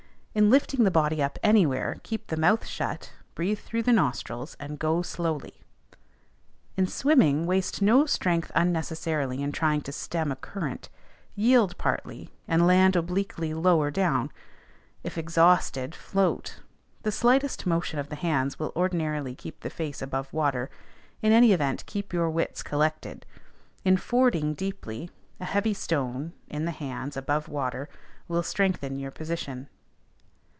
In 0.33 0.49
lifting 0.49 0.85
the 0.85 0.91
body 0.91 1.21
up 1.21 1.37
anywhere, 1.43 1.97
keep 2.03 2.27
the 2.27 2.37
mouth 2.37 2.65
shut, 2.65 3.11
breathe 3.35 3.59
through 3.59 3.83
the 3.83 3.91
nostrils, 3.91 4.55
and 4.61 4.79
go 4.79 5.01
slowly. 5.01 5.61
In 6.77 6.87
swimming 6.87 7.45
waste 7.45 7.81
no 7.81 8.05
strength 8.05 8.49
unnecessarily 8.55 9.41
in 9.43 9.51
trying 9.51 9.81
to 9.81 9.91
stem 9.91 10.31
a 10.31 10.37
current; 10.37 10.87
yield 11.35 11.77
partly, 11.77 12.29
and 12.47 12.65
land 12.65 12.95
obliquely 12.95 13.53
lower 13.53 13.91
down; 13.91 14.31
if 15.03 15.17
exhausted, 15.17 15.93
float: 15.93 16.61
the 17.03 17.11
slightest 17.11 17.65
motion 17.65 17.99
of 17.99 18.07
the 18.07 18.15
hands 18.15 18.57
will 18.57 18.71
ordinarily 18.73 19.35
keep 19.35 19.59
the 19.59 19.69
face 19.69 20.01
above 20.01 20.31
water; 20.31 20.69
in 21.21 21.33
any 21.33 21.51
event 21.51 21.85
keep 21.87 22.13
your 22.13 22.29
wits 22.29 22.63
collected. 22.63 23.25
In 23.83 23.97
fording 23.97 24.53
deeply, 24.53 25.11
a 25.41 25.45
heavy 25.45 25.73
stone 25.73 26.31
[in 26.47 26.63
the 26.63 26.71
hands, 26.71 27.17
above 27.17 27.49
water] 27.49 27.89
will 28.29 28.43
strengthen 28.43 28.97
your 28.97 29.11
position. 29.11 29.67